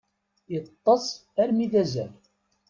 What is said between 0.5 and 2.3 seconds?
Iṭṭes armi d azal.